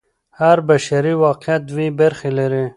هر 0.39 0.57
بشري 0.69 1.13
واقعیت 1.25 1.61
دوې 1.69 1.87
برخې 1.99 2.29
لري. 2.39 2.65